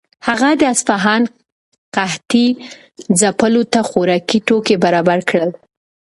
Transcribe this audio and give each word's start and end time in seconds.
هغه 0.27 0.49
د 0.61 0.63
اصفهان 0.73 1.21
قحطۍ 1.95 2.47
ځپلو 3.19 3.61
ته 3.73 3.79
خوراکي 3.89 4.39
توکي 4.47 4.75
برابر 4.83 5.19
کړل. 5.29 5.51